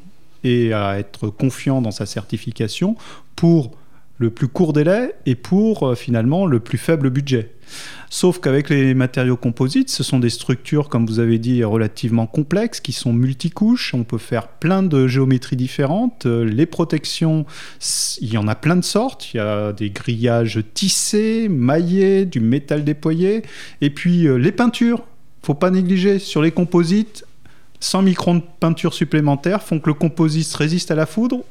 et 0.46 0.72
à 0.72 0.98
être 0.98 1.28
confiant 1.28 1.82
dans 1.82 1.90
sa 1.90 2.06
certification 2.06 2.96
pour 3.34 3.72
le 4.19 4.31
plus 4.31 4.48
court 4.48 4.72
délai 4.72 5.14
et 5.26 5.34
pour 5.34 5.82
euh, 5.82 5.94
finalement 5.94 6.46
le 6.46 6.60
plus 6.60 6.78
faible 6.78 7.10
budget. 7.10 7.52
Sauf 8.08 8.38
qu'avec 8.38 8.70
les 8.70 8.94
matériaux 8.94 9.37
composites, 9.37 9.90
ce 9.90 10.04
sont 10.04 10.20
des 10.20 10.31
structures, 10.31 10.88
comme 10.88 11.06
vous 11.06 11.19
avez 11.19 11.38
dit, 11.38 11.64
relativement 11.64 12.26
complexes, 12.26 12.81
qui 12.81 12.93
sont 12.93 13.12
multicouches. 13.12 13.93
On 13.94 14.04
peut 14.04 14.19
faire 14.19 14.46
plein 14.48 14.82
de 14.82 15.08
géométries 15.08 15.56
différentes. 15.56 16.24
Euh, 16.26 16.44
les 16.44 16.67
protections, 16.67 17.44
il 18.20 18.32
y 18.32 18.38
en 18.38 18.46
a 18.46 18.55
plein 18.55 18.76
de 18.76 18.84
sortes. 18.84 19.34
Il 19.34 19.38
y 19.38 19.41
a 19.41 19.72
des 19.72 19.91
grillages 19.91 20.62
tissés, 20.72 21.48
maillés, 21.48 22.24
du 22.24 22.41
métal 22.41 22.84
déployé. 22.84 23.43
Et 23.81 23.91
puis 23.91 24.29
euh, 24.29 24.36
les 24.36 24.53
peintures, 24.53 25.05
faut 25.43 25.55
pas 25.55 25.70
négliger. 25.70 26.19
Sur 26.20 26.43
les 26.43 26.53
composites, 26.53 27.26
100 27.81 28.03
microns 28.03 28.35
de 28.37 28.43
peinture 28.61 28.95
supplémentaires 28.95 29.63
font 29.63 29.79
que 29.79 29.89
le 29.89 29.95
composite 29.95 30.53
résiste 30.55 30.91
à 30.91 30.95
la 30.95 31.06
foudre 31.06 31.45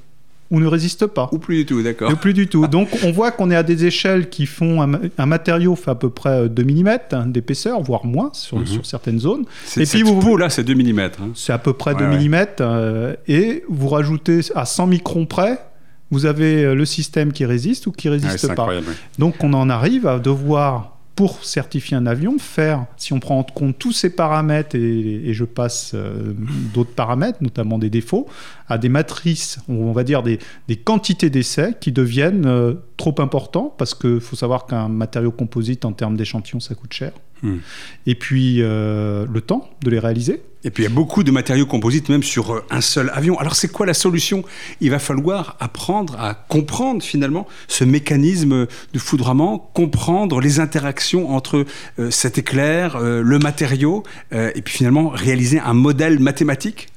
ou 0.52 0.60
ne 0.60 0.68
résiste 0.68 1.08
pas. 1.08 1.30
Ou 1.32 1.40
plus 1.40 1.58
du 1.58 1.66
tout, 1.66 1.82
d'accord. 1.82 2.12
Ou 2.12 2.16
plus 2.16 2.34
du 2.34 2.48
tout. 2.48 2.68
Donc 2.76 2.90
on 3.04 3.12
voit 3.12 3.32
qu'on 3.32 3.50
est 3.52 3.56
à 3.56 3.64
des 3.64 3.86
échelles 3.86 4.30
qui 4.30 4.46
font 4.46 4.82
un, 4.82 5.26
matériau 5.26 5.76
fait 5.76 5.92
à 5.92 5.96
peu 5.96 6.10
près 6.10 6.50
2 6.50 6.64
mm 6.64 6.98
hein, 7.12 7.26
d'épaisseur, 7.28 7.82
voire 7.82 8.06
moins 8.06 8.30
sur, 8.34 8.58
mhm. 8.58 8.66
sur, 8.66 8.86
certaines 8.86 9.20
zones. 9.20 9.46
Et 9.78 9.86
puis 9.86 10.04
vous 10.04 10.20
peau 10.20 10.38
là, 10.38 10.50
c'est 10.50 10.64
2 10.64 10.76
mm. 10.76 11.00
Hein. 11.00 11.10
C'est 11.34 11.54
à 11.54 11.58
peu 11.58 11.74
près 11.74 11.96
2 11.96 12.06
mm. 12.06 12.36
Euh, 12.62 13.16
et 13.28 13.64
vous 13.70 13.88
rajoutez 13.90 14.42
à 14.54 14.66
100 14.66 14.88
microns 14.88 15.26
près, 15.26 15.60
vous 16.12 16.26
avez 16.26 16.64
euh, 16.64 16.76
le 16.76 16.86
système 16.86 17.34
qui 17.34 17.46
résiste 17.46 17.88
ou 17.88 17.92
qui 17.92 18.10
résiste 18.10 18.54
pas. 18.56 18.68
Donc 19.18 19.44
on 19.44 19.54
en 19.54 19.70
arrive 19.70 20.06
à 20.06 20.20
devoir 20.20 20.95
pour 21.16 21.46
certifier 21.46 21.96
un 21.96 22.06
avion, 22.06 22.38
faire, 22.38 22.86
si 22.98 23.14
on 23.14 23.20
prend 23.20 23.40
en 23.40 23.44
compte 23.44 23.80
tous 23.80 23.94
ces 23.94 24.10
paramètres 24.10 24.76
et, 24.76 25.34
je 25.34 25.46
passe 25.46 25.94
euh, 25.96 26.34
d'autres 26.74 26.94
paramètres, 26.94 27.40
notamment 27.42 27.78
des 27.78 27.90
défauts, 27.90 28.28
à 28.68 28.78
des 28.78 28.90
matrices, 28.90 29.60
on 29.70 29.94
va 29.94 30.04
dire 30.04 30.24
des, 30.24 30.40
quantités 30.84 31.30
d'essais 31.30 31.76
qui 31.80 31.92
deviennent 31.92 32.46
euh, 32.46 32.74
trop 32.98 33.16
importants 33.20 33.74
parce 33.78 33.94
qu'il 33.94 34.20
faut 34.20 34.36
savoir 34.36 34.66
qu'un 34.66 34.90
matériau 34.90 35.32
composite 35.32 35.86
en 35.86 35.94
termes 35.94 36.18
d'échantillons, 36.18 36.60
ça 36.60 36.76
coûte 36.76 36.94
cher. 36.94 37.12
Et 38.08 38.16
puis 38.16 38.62
euh, 38.62 39.26
le 39.32 39.42
temps 39.42 39.70
de 39.84 39.90
les 39.90 40.00
réaliser. 40.00 40.42
Et 40.64 40.72
puis 40.72 40.84
il 40.84 40.90
y 40.90 40.92
a 40.92 40.94
beaucoup 40.94 41.24
de 41.24 41.30
matériaux 41.30 41.68
composites 41.68 42.10
même 42.10 42.24
sur 42.24 42.54
euh, 42.54 42.64
un 42.72 42.82
seul 42.82 43.12
avion. 43.14 43.38
Alors 43.40 43.56
c'est 43.56 43.72
quoi 43.72 43.86
la 43.86 43.94
solution? 43.94 44.44
Il 44.82 44.90
va 44.90 45.00
falloir 45.00 45.58
apprendre 45.60 46.20
à 46.20 46.34
comprendre 46.34 47.04
finalement 47.04 47.48
ce 47.68 47.84
mécanisme 47.84 48.66
de 48.94 49.00
foudrement, 49.00 49.60
comprendre 49.74 50.40
les 50.40 50.60
interactions 50.60 51.36
entre 51.36 51.66
euh, 52.00 52.10
cet 52.10 52.38
éclair, 52.38 53.00
le 53.00 53.40
matériau, 53.40 54.04
et 54.32 54.62
puis 54.62 54.78
finalement 54.78 55.10
réaliser 55.10 55.60
un 55.60 55.74
modèle 55.74 56.20
mathématique 56.20 56.88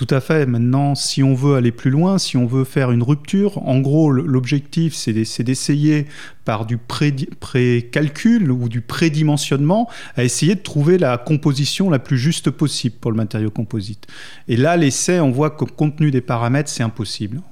Tout 0.00 0.14
à 0.14 0.22
fait. 0.22 0.46
Maintenant, 0.46 0.94
si 0.94 1.22
on 1.22 1.34
veut 1.34 1.56
aller 1.56 1.72
plus 1.72 1.90
loin, 1.90 2.16
si 2.16 2.38
on 2.38 2.46
veut 2.46 2.64
faire 2.64 2.90
une 2.90 3.02
rupture, 3.02 3.58
en 3.68 3.80
gros, 3.80 4.10
l'objectif, 4.10 4.94
c'est 4.94 5.12
d'essayer 5.42 6.06
par 6.46 6.64
du 6.64 6.78
pré-calcul 6.78 8.50
ou 8.50 8.70
du 8.70 8.80
prédimensionnement 8.80 9.90
à 10.16 10.24
essayer 10.24 10.54
de 10.54 10.62
trouver 10.62 10.96
la 10.96 11.18
composition 11.18 11.90
la 11.90 11.98
plus 11.98 12.16
juste 12.16 12.50
possible 12.50 12.96
pour 12.98 13.10
le 13.10 13.18
matériau 13.18 13.50
composite. 13.50 14.06
Et 14.48 14.56
là, 14.56 14.78
l'essai, 14.78 15.20
on 15.20 15.32
voit 15.32 15.50
que 15.50 15.66
compte 15.66 15.96
tenu 15.96 16.10
des 16.10 16.22
paramètres, 16.22 16.70
c'est 16.70 16.82
impossible. 16.82 17.42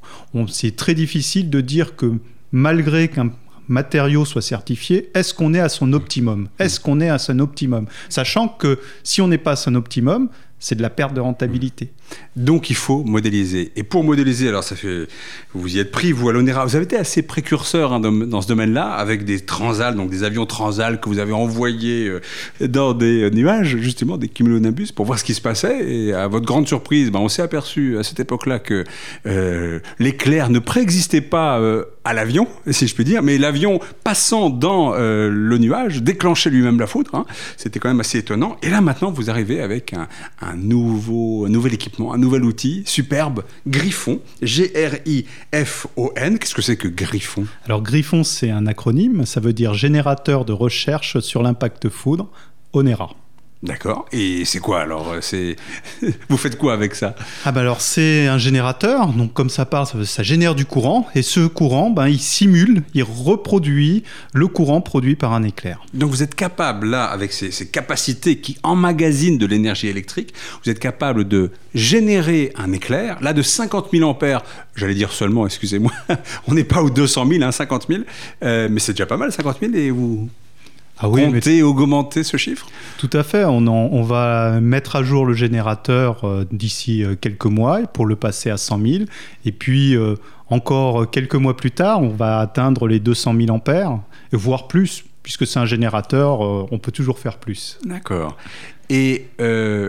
C'est 0.46 0.74
très 0.74 0.94
difficile 0.94 1.50
de 1.50 1.60
dire 1.60 1.96
que 1.96 2.14
malgré 2.50 3.08
qu'un 3.08 3.30
matériau 3.68 4.24
soit 4.24 4.40
certifié, 4.40 5.10
est-ce 5.12 5.34
qu'on 5.34 5.52
est 5.52 5.60
à 5.60 5.68
son 5.68 5.92
optimum? 5.92 6.48
Est-ce 6.58 6.80
qu'on 6.80 7.02
est 7.02 7.10
à 7.10 7.18
son 7.18 7.40
optimum? 7.40 7.84
Sachant 8.08 8.48
que 8.48 8.78
si 9.04 9.20
on 9.20 9.28
n'est 9.28 9.36
pas 9.36 9.52
à 9.52 9.56
son 9.56 9.74
optimum, 9.74 10.30
c'est 10.60 10.74
de 10.74 10.82
la 10.82 10.90
perte 10.90 11.14
de 11.14 11.20
rentabilité. 11.20 11.90
Donc 12.36 12.70
il 12.70 12.76
faut 12.76 13.04
modéliser. 13.04 13.72
Et 13.76 13.82
pour 13.82 14.04
modéliser, 14.04 14.48
alors 14.48 14.64
ça 14.64 14.76
fait, 14.76 15.06
vous 15.54 15.76
y 15.76 15.78
êtes 15.78 15.90
pris, 15.90 16.12
vous 16.12 16.28
à 16.28 16.32
l'ONERA, 16.32 16.64
vous 16.64 16.76
avez 16.76 16.84
été 16.84 16.96
assez 16.96 17.22
précurseur 17.22 17.92
hein, 17.92 18.00
dans, 18.00 18.40
ce 18.40 18.48
domaine-là, 18.48 18.90
avec 18.90 19.24
des 19.24 19.40
transals, 19.40 19.94
donc 19.94 20.10
des 20.10 20.22
avions 20.22 20.46
transals 20.46 21.00
que 21.00 21.08
vous 21.08 21.18
avez 21.18 21.32
envoyés 21.32 22.08
euh, 22.08 22.68
dans 22.68 22.94
des 22.94 23.24
euh, 23.24 23.30
nuages, 23.30 23.76
justement 23.78 24.16
des 24.16 24.28
cumulonimbus, 24.28 24.92
pour 24.92 25.06
voir 25.06 25.18
ce 25.18 25.24
qui 25.24 25.34
se 25.34 25.40
passait. 25.40 25.84
Et 25.88 26.12
à 26.12 26.28
votre 26.28 26.46
grande 26.46 26.66
surprise, 26.66 27.10
ben, 27.10 27.20
on 27.20 27.28
s'est 27.28 27.42
aperçu 27.42 27.98
à 27.98 28.02
cette 28.02 28.20
époque-là 28.20 28.58
que 28.58 28.84
euh, 29.26 29.80
l'éclair 29.98 30.50
ne 30.50 30.58
préexistait 30.58 31.20
pas 31.20 31.60
à 32.04 32.14
l'avion, 32.14 32.48
si 32.70 32.86
je 32.86 32.94
puis 32.94 33.04
dire, 33.04 33.22
mais 33.22 33.38
l'avion 33.38 33.80
passant 34.04 34.50
dans 34.50 34.94
le 34.94 35.58
nuage 35.58 36.02
déclenchait 36.02 36.50
lui-même 36.50 36.78
la 36.78 36.86
foudre. 36.86 37.14
Hein. 37.14 37.26
C'était 37.56 37.78
quand 37.78 37.88
même 37.88 38.00
assez 38.00 38.18
étonnant. 38.18 38.56
Et 38.62 38.70
là 38.70 38.80
maintenant, 38.80 39.10
vous 39.10 39.30
arrivez 39.30 39.60
avec 39.60 39.92
un, 39.92 40.08
un 40.40 40.47
nouveau, 40.56 41.44
un 41.46 41.48
nouvel 41.48 41.74
équipement 41.74 42.12
un 42.12 42.18
nouvel 42.18 42.44
outil 42.44 42.82
superbe, 42.86 43.44
Griffon, 43.66 44.20
G-R-I-F-O-N. 44.42 46.38
Qu'est-ce 46.38 46.54
que 46.54 46.62
c'est 46.62 46.76
que 46.76 46.88
Griffon? 46.88 47.46
Alors 47.64 47.82
Griffon, 47.82 48.24
c'est 48.24 48.50
un 48.50 48.66
acronyme, 48.66 49.26
ça 49.26 49.40
veut 49.40 49.52
dire 49.52 49.74
générateur 49.74 50.44
de 50.44 50.52
recherche 50.52 51.20
sur 51.20 51.42
l'impact 51.42 51.88
foudre, 51.88 52.30
ONERA. 52.72 53.14
D'accord. 53.62 54.06
Et 54.12 54.44
c'est 54.44 54.60
quoi 54.60 54.80
alors 54.80 55.16
C'est 55.20 55.56
vous 56.28 56.36
faites 56.36 56.56
quoi 56.56 56.74
avec 56.74 56.94
ça? 56.94 57.16
Ah 57.44 57.50
ben 57.50 57.62
alors 57.62 57.80
c'est 57.80 58.28
un 58.28 58.38
générateur. 58.38 59.08
Donc 59.08 59.32
comme 59.32 59.50
ça 59.50 59.66
part, 59.66 59.88
ça, 59.88 60.22
génère 60.22 60.54
du 60.54 60.64
courant 60.64 61.08
et 61.16 61.22
ce 61.22 61.40
courant, 61.46 61.90
ben 61.90 62.06
il 62.06 62.20
simule, 62.20 62.84
il 62.94 63.02
reproduit 63.02 64.04
le 64.32 64.46
courant 64.46 64.80
produit 64.80 65.16
par 65.16 65.32
un 65.32 65.42
éclair. 65.42 65.80
Donc 65.92 66.10
vous 66.10 66.22
êtes 66.22 66.36
capable 66.36 66.88
là, 66.88 67.06
avec 67.06 67.32
ces, 67.32 67.50
ces 67.50 67.66
capacités 67.66 68.38
qui 68.38 68.56
emmagasinent 68.62 69.38
de 69.38 69.46
l'énergie 69.46 69.88
électrique, 69.88 70.32
vous 70.64 70.70
êtes 70.70 70.78
capable 70.78 71.26
de 71.26 71.50
générer 71.74 72.52
un 72.56 72.72
éclair 72.72 73.18
là 73.20 73.32
de 73.32 73.42
50 73.42 73.88
000 73.92 74.08
ampères. 74.08 74.44
J'allais 74.76 74.94
dire 74.94 75.10
seulement, 75.10 75.46
excusez-moi, 75.46 75.92
on 76.46 76.54
n'est 76.54 76.62
pas 76.62 76.80
aux 76.80 76.90
200 76.90 77.26
000, 77.26 77.42
hein, 77.42 77.50
50 77.50 77.86
000, 77.88 78.02
euh, 78.44 78.68
mais 78.70 78.78
c'est 78.78 78.92
déjà 78.92 79.06
pas 79.06 79.16
mal 79.16 79.32
50 79.32 79.56
000 79.60 79.74
et 79.74 79.90
vous 79.90 80.28
ah 81.00 81.08
oui, 81.08 81.24
compter, 81.24 81.62
augmenter 81.62 82.24
ce 82.24 82.36
chiffre? 82.36 82.66
Tout 82.98 83.10
à 83.12 83.22
fait. 83.22 83.44
On, 83.44 83.66
on, 83.68 84.02
va 84.02 84.60
mettre 84.60 84.96
à 84.96 85.02
jour 85.02 85.26
le 85.26 85.32
générateur 85.32 86.24
euh, 86.24 86.44
d'ici 86.50 87.04
euh, 87.04 87.14
quelques 87.14 87.46
mois 87.46 87.80
pour 87.86 88.06
le 88.06 88.16
passer 88.16 88.50
à 88.50 88.56
100 88.56 88.80
000. 88.80 89.04
Et 89.44 89.52
puis, 89.52 89.96
euh, 89.96 90.14
encore 90.50 91.08
quelques 91.10 91.36
mois 91.36 91.56
plus 91.56 91.70
tard, 91.70 92.02
on 92.02 92.08
va 92.08 92.40
atteindre 92.40 92.88
les 92.88 92.98
200 92.98 93.34
000 93.38 93.50
ampères, 93.50 94.00
voire 94.32 94.66
plus, 94.66 95.04
puisque 95.22 95.46
c'est 95.46 95.58
un 95.58 95.66
générateur, 95.66 96.40
on 96.40 96.78
peut 96.78 96.92
toujours 96.92 97.18
faire 97.18 97.38
plus. 97.38 97.78
D'accord. 97.84 98.36
Et 98.90 99.26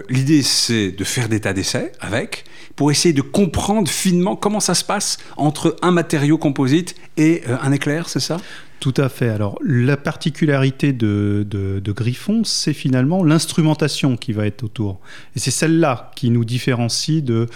l'idée, 0.09 0.43
c'est 0.43 0.91
de 0.91 1.03
faire 1.03 1.29
des 1.29 1.39
tas 1.39 1.53
d'essais 1.53 1.93
avec, 2.01 2.43
pour 2.75 2.91
essayer 2.91 3.13
de 3.13 3.21
comprendre 3.21 3.89
finement 3.89 4.35
comment 4.35 4.59
ça 4.59 4.73
se 4.73 4.83
passe 4.83 5.17
entre 5.37 5.75
un 5.81 5.91
matériau 5.91 6.37
composite 6.37 6.95
et 7.17 7.43
un 7.61 7.71
éclair, 7.71 8.09
c'est 8.09 8.19
ça? 8.19 8.37
Tout 8.79 8.93
à 8.95 9.09
fait. 9.09 9.27
Alors, 9.27 9.59
la 9.61 9.97
particularité 9.97 10.93
de, 10.93 11.81
Griffon, 11.87 12.43
c'est 12.45 12.73
finalement 12.73 13.23
l'instrumentation 13.23 14.15
qui 14.15 14.31
va 14.31 14.45
être 14.45 14.63
autour. 14.63 14.99
Et 15.35 15.39
c'est 15.39 15.51
celle-là 15.51 16.11
qui 16.15 16.29
nous 16.29 16.45
différencie 16.45 17.21
de, 17.21 17.47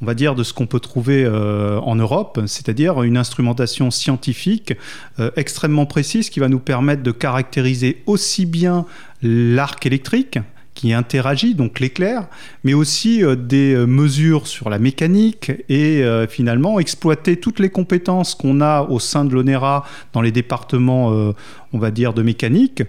on 0.00 0.06
va 0.06 0.14
dire, 0.14 0.34
de 0.34 0.42
ce 0.42 0.52
qu'on 0.52 0.66
peut 0.66 0.80
trouver 0.80 1.24
euh, 1.24 1.78
en 1.80 1.94
Europe, 1.94 2.40
c'est-à-dire 2.46 3.02
une 3.04 3.16
instrumentation 3.16 3.92
scientifique 3.92 4.74
euh, 5.20 5.30
extrêmement 5.36 5.86
précise 5.86 6.30
qui 6.30 6.40
va 6.40 6.48
nous 6.48 6.58
permettre 6.58 7.04
de 7.04 7.12
caractériser 7.12 8.02
aussi 8.06 8.44
bien 8.44 8.84
l'arc 9.22 9.86
électrique, 9.86 10.40
qui 10.74 10.92
interagit, 10.92 11.54
donc 11.54 11.80
l'éclair, 11.80 12.28
mais 12.64 12.74
aussi 12.74 13.22
euh, 13.22 13.36
des 13.36 13.74
euh, 13.74 13.86
mesures 13.86 14.46
sur 14.46 14.70
la 14.70 14.78
mécanique 14.78 15.52
et 15.68 16.02
euh, 16.02 16.26
finalement 16.26 16.80
exploiter 16.80 17.36
toutes 17.36 17.60
les 17.60 17.68
compétences 17.68 18.34
qu'on 18.34 18.60
a 18.60 18.82
au 18.82 18.98
sein 18.98 19.24
de 19.24 19.34
l'ONERA 19.34 19.84
dans 20.12 20.22
les 20.22 20.32
départements, 20.32 21.32
on 21.72 21.78
va 21.78 21.90
dire, 21.90 22.14
de 22.14 22.22
mécanique 22.22 22.82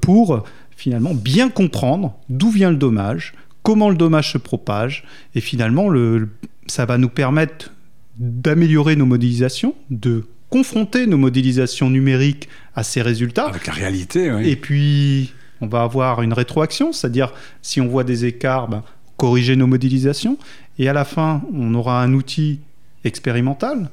pour 0.00 0.44
finalement 0.76 1.14
bien 1.14 1.48
comprendre 1.48 2.14
d'où 2.28 2.50
vient 2.50 2.70
le 2.70 2.76
dommage, 2.76 3.34
comment 3.62 3.90
le 3.90 3.96
dommage 3.96 4.32
se 4.32 4.38
propage 4.38 5.04
et 5.34 5.40
finalement 5.40 5.88
le, 5.88 6.28
ça 6.66 6.84
va 6.84 6.98
nous 6.98 7.08
permettre 7.08 7.72
d'améliorer 8.18 8.96
nos 8.96 9.06
modélisations, 9.06 9.74
de 9.90 10.24
confronter 10.50 11.06
nos 11.06 11.18
modélisations 11.18 11.90
numériques 11.90 12.48
à 12.74 12.82
ces 12.82 13.02
résultats. 13.02 13.46
Avec 13.46 13.66
la 13.66 13.72
réalité, 13.72 14.32
oui. 14.32 14.48
Et 14.48 14.56
puis 14.56 15.32
on 15.60 15.66
va 15.66 15.82
avoir 15.82 16.22
une 16.22 16.32
rétroaction, 16.32 16.92
c'est-à-dire 16.92 17.32
si 17.62 17.80
on 17.80 17.88
voit 17.88 18.04
des 18.04 18.24
écarts, 18.24 18.68
ben, 18.68 18.82
corriger 19.16 19.56
nos 19.56 19.66
modélisations. 19.66 20.38
Et 20.78 20.88
à 20.88 20.92
la 20.92 21.04
fin, 21.04 21.42
on 21.52 21.74
aura 21.74 22.02
un 22.02 22.12
outil 22.12 22.60
expérimental, 23.04 23.90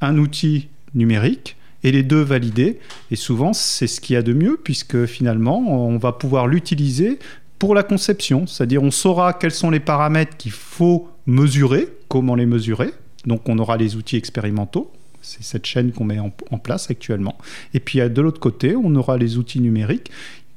un 0.00 0.18
outil 0.18 0.68
numérique, 0.94 1.56
et 1.84 1.92
les 1.92 2.02
deux 2.02 2.22
validés. 2.22 2.78
Et 3.10 3.16
souvent, 3.16 3.52
c'est 3.52 3.86
ce 3.86 4.00
qu'il 4.00 4.14
y 4.14 4.16
a 4.16 4.22
de 4.22 4.32
mieux, 4.32 4.58
puisque 4.62 5.06
finalement, 5.06 5.58
on 5.58 5.98
va 5.98 6.12
pouvoir 6.12 6.46
l'utiliser 6.46 7.18
pour 7.58 7.74
la 7.74 7.84
conception, 7.84 8.46
c'est-à-dire 8.48 8.82
on 8.82 8.90
saura 8.90 9.32
quels 9.32 9.52
sont 9.52 9.70
les 9.70 9.80
paramètres 9.80 10.36
qu'il 10.36 10.50
faut 10.50 11.08
mesurer, 11.26 11.86
comment 12.08 12.34
les 12.34 12.46
mesurer. 12.46 12.90
Donc 13.24 13.48
on 13.48 13.56
aura 13.58 13.76
les 13.76 13.94
outils 13.94 14.16
expérimentaux, 14.16 14.90
c'est 15.20 15.44
cette 15.44 15.64
chaîne 15.64 15.92
qu'on 15.92 16.02
met 16.02 16.18
en, 16.18 16.32
en, 16.50 16.58
place 16.58 16.90
actuellement. 16.90 17.38
Et 17.72 17.78
puis 17.78 18.00
de 18.00 18.20
l'autre 18.20 18.40
côté, 18.40 18.74
on 18.74 18.92
aura 18.96 19.16
les 19.16 19.38
outils 19.38 19.60
numériques 19.60 20.10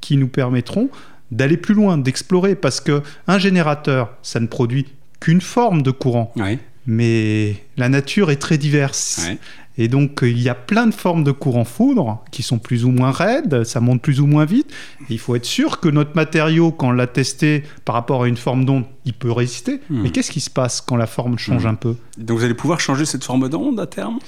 qui 0.05 0.17
nous 0.17 0.27
permettront 0.27 0.89
d'aller 1.31 1.57
plus 1.57 1.73
loin, 1.73 1.97
d'explorer, 1.97 2.53
parce 2.53 2.79
que 2.79 3.01
un 3.27 3.39
générateur, 3.39 4.13
ça 4.21 4.39
ne 4.39 4.45
produit 4.45 4.85
qu'une 5.19 5.41
forme 5.41 5.81
de 5.81 5.89
courant, 5.89 6.31
mais 6.85 7.55
la 7.77 7.89
nature 7.89 8.29
est 8.29 8.35
très 8.35 8.59
diverse. 8.59 9.27
Et 9.77 9.87
donc, 9.87 10.19
il 10.21 10.39
y 10.39 10.47
a 10.47 10.53
plein 10.55 10.85
de 10.85 10.93
formes 10.93 11.23
de 11.23 11.31
courant 11.31 11.65
foudre 11.65 12.23
qui 12.31 12.43
sont 12.43 12.59
plus 12.59 12.85
ou 12.85 12.91
moins 12.91 13.11
raides, 13.11 13.63
ça 13.63 13.81
monte 13.81 14.01
plus 14.01 14.21
ou 14.21 14.27
moins 14.27 14.45
vite. 14.45 14.71
il 15.09 15.19
faut 15.19 15.35
être 15.35 15.45
sûr 15.45 15.79
que 15.79 15.89
notre 15.89 16.15
matériau, 16.15 16.71
quand 16.71 16.89
on 16.89 16.91
l'a 16.91 17.07
testé 17.07 17.63
par 17.83 17.95
rapport 17.95 18.23
à 18.23 18.27
une 18.27 18.37
forme 18.37 18.63
d'onde, 18.63 18.85
il 19.05 19.13
peut 19.13 19.31
résister. 19.31 19.81
Hmm. 19.89 20.03
Mais 20.03 20.11
qu'est-ce 20.11 20.31
qui 20.31 20.39
se 20.39 20.51
passe 20.51 20.79
quand 20.81 20.95
la 20.95 21.07
forme 21.07 21.39
change 21.39 21.65
hmm. 21.65 21.69
un 21.69 21.75
peu? 21.75 21.95
Donc, 22.17 22.37
vous 22.37 22.45
allez 22.45 22.53
pouvoir 22.53 22.79
changer 22.79 23.05
cette 23.05 23.23
forme 23.23 23.49
d'onde 23.49 23.79
à 23.79 23.87
terme? 23.87 24.19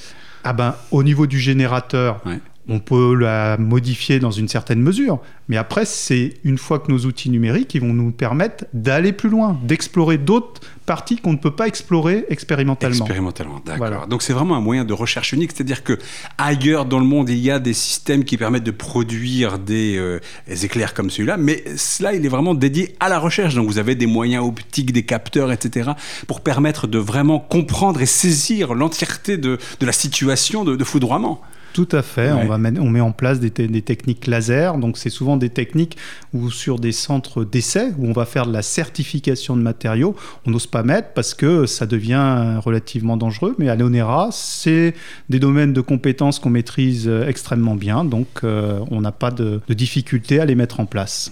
Ah 0.43 0.53
ben, 0.53 0.75
au 0.91 1.03
niveau 1.03 1.27
du 1.27 1.39
générateur, 1.39 2.22
on 2.69 2.79
peut 2.79 3.15
la 3.15 3.57
modifier 3.57 4.19
dans 4.19 4.31
une 4.31 4.47
certaine 4.47 4.81
mesure. 4.81 5.19
Mais 5.47 5.55
après, 5.55 5.86
c'est 5.86 6.33
une 6.43 6.57
fois 6.57 6.79
que 6.79 6.91
nos 6.91 7.00
outils 7.05 7.29
numériques, 7.29 7.74
ils 7.75 7.81
vont 7.81 7.93
nous 7.93 8.12
permettre 8.12 8.65
d'aller 8.74 9.13
plus 9.13 9.29
loin, 9.29 9.57
d'explorer 9.63 10.17
d'autres 10.17 10.59
parties 10.86 11.17
qu'on 11.17 11.31
ne 11.31 11.38
peut 11.38 11.55
pas 11.55 11.67
explorer 11.67 12.25
expérimentalement. 12.29 13.05
Expérimentalement, 13.05 13.62
d'accord. 13.65 14.07
Donc 14.07 14.21
c'est 14.21 14.33
vraiment 14.33 14.55
un 14.55 14.62
moyen 14.62 14.83
de 14.83 14.93
recherche 14.93 15.31
unique, 15.31 15.51
c'est-à-dire 15.53 15.83
que 15.83 15.97
ailleurs 16.38 16.86
dans 16.86 17.00
le 17.00 17.05
monde, 17.05 17.29
il 17.29 17.38
y 17.38 17.51
a 17.51 17.59
des 17.59 17.74
systèmes 17.74 18.25
qui 18.25 18.38
permettent 18.38 18.63
de 18.63 18.71
produire 18.71 19.59
des, 19.59 19.97
euh, 19.97 20.19
éclairs 20.47 20.93
comme 20.93 21.09
celui-là, 21.09 21.38
mais 21.38 21.63
cela, 21.77 22.13
il 22.13 22.25
est 22.25 22.29
vraiment 22.29 22.53
dédié 22.53 22.95
à 23.00 23.07
la 23.07 23.19
recherche. 23.19 23.55
Donc 23.55 23.67
vous 23.67 23.79
avez 23.79 23.95
des 23.95 24.07
moyens 24.07 24.45
optiques, 24.45 24.91
des 24.91 25.03
capteurs, 25.03 25.51
etc., 25.51 25.91
pour 26.27 26.41
permettre 26.41 26.88
de 26.88 26.97
vraiment 26.97 27.39
comprendre 27.39 28.01
et 28.01 28.05
saisir 28.05 28.74
l'entièreté 28.74 29.38
de, 29.38 29.57
la 29.79 29.91
situation 29.93 30.65
de, 30.65 30.75
de 30.75 30.83
foudroiement. 30.83 31.41
Tout 31.77 31.89
à 31.91 32.01
fait. 32.01 32.31
On, 32.31 32.48
va 32.48 32.57
on 32.79 32.89
met 32.89 33.01
en 33.01 33.12
place 33.12 33.39
des, 33.39 33.51
techniques 33.51 34.25
laser. 34.25 34.79
Donc, 34.79 34.98
c'est 34.98 35.12
souvent 35.12 35.38
des 35.38 35.50
techniques 35.50 35.96
où, 36.34 36.50
sur 36.50 36.79
des 36.79 36.91
centres 36.91 37.43
d'essai, 37.43 37.91
où 38.00 38.07
on 38.07 38.13
va 38.13 38.25
faire 38.25 38.48
de 38.48 38.51
la 38.51 38.63
certification 38.63 39.55
de 39.55 39.62
matériaux, 39.62 40.15
on 40.48 40.50
n'ose 40.50 40.65
pas 40.65 40.81
mettre 40.81 41.10
parce 41.13 41.36
que 41.36 41.67
ça 41.67 41.86
devient 41.86 42.57
relativement 42.65 43.15
dangereux. 43.15 43.53
Mais 43.60 43.69
à 43.69 43.75
l'ONERA, 43.75 44.29
c'est 44.31 44.96
des 45.29 45.38
domaines 45.38 45.74
de 45.74 45.81
compétences 45.81 46.39
qu'on 46.39 46.50
maîtrise 46.50 47.07
extrêmement 47.27 47.75
bien. 47.75 48.03
Donc, 48.03 48.27
euh, 48.43 48.79
on 48.89 49.01
n'a 49.01 49.12
pas 49.12 49.29
de, 49.29 49.62
de 49.67 49.74
difficulté 49.75 50.39
à 50.39 50.46
les 50.46 50.55
mettre 50.55 50.79
en 50.79 50.88
place. 50.88 51.31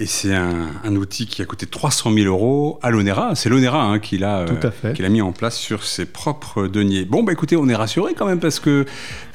Et 0.00 0.06
c'est 0.06 0.34
un, 0.34 0.96
outil 0.96 1.26
qui 1.26 1.42
a 1.42 1.44
coûté 1.44 1.66
300 1.66 2.12
000 2.12 2.26
euros 2.26 2.78
à 2.82 2.90
l'ONERA. 2.90 3.34
C'est 3.34 3.48
l'ONERA 3.48 3.84
hein, 3.84 3.98
qui 3.98 4.16
l'a 4.16 4.40
euh, 4.40 5.08
mis 5.10 5.20
en 5.20 5.32
place 5.32 5.56
sur 5.56 5.84
ses 5.84 6.06
propres 6.06 6.66
deniers. 6.66 7.04
Bon, 7.04 7.22
bah 7.22 7.32
écoutez, 7.32 7.56
on 7.56 7.68
est 7.68 7.74
rassuré 7.74 8.14
quand 8.14 8.26
même 8.26 8.40
parce 8.40 8.58
que 8.58 8.86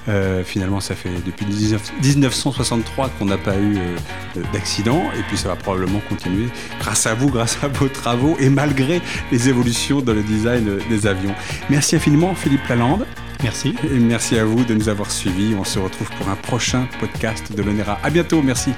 euh, 0.08 0.44
finalement, 0.44 0.80
ça 0.80 0.96
fait 0.96 1.12
depuis 1.26 1.46
1963 1.46 3.10
qu'on 3.10 3.26
n'a 3.26 3.38
pas 3.38 3.58
eu 3.58 3.78
euh, 3.78 3.96
d'accident 4.54 5.02
et 5.18 5.24
puis 5.28 5.38
ça 5.38 5.50
va 5.50 5.56
probablement 5.56 6.00
continuer 6.08 6.48
grâce 6.80 7.06
à 7.06 7.14
vous, 7.14 7.30
grâce 7.30 7.58
à 7.64 7.68
vos 7.68 7.88
travaux 7.88 8.38
et 8.40 8.50
malgré 8.50 9.02
les 9.32 9.50
évolutions 9.50 10.02
dans 10.02 10.14
le 10.14 10.24
design 10.24 10.80
des 10.90 11.08
avions. 11.08 11.36
Merci 11.70 11.96
infiniment, 11.96 12.34
Philippe 12.36 12.68
Lalande. 12.68 13.06
Merci. 13.44 13.76
Et 13.84 14.00
merci 14.00 14.38
à 14.38 14.46
vous 14.46 14.64
de 14.64 14.74
nous 14.74 14.90
avoir 14.90 15.12
suivis. 15.12 15.56
On 15.56 15.64
se 15.64 15.78
retrouve 15.78 16.10
pour 16.18 16.30
un 16.30 16.36
prochain 16.36 16.88
podcast 17.00 17.54
de 17.56 17.62
l'ONERA. 17.62 18.00
À 18.04 18.10
bientôt. 18.10 18.42
Merci. 18.42 18.72